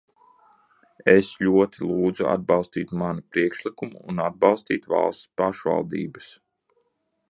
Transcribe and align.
Es 1.15 1.27
ļoti 1.47 1.89
lūdzu 1.89 2.27
atbalstīt 2.31 2.95
manu 3.03 3.23
priekšlikumu 3.35 4.03
un 4.15 4.25
atbalstīt 4.27 4.93
valsts 4.97 5.33
pašvaldības. 5.43 6.37